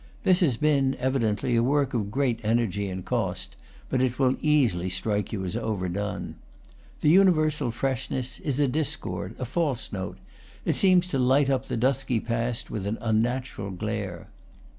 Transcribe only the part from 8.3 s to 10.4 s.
is a discord, a false note;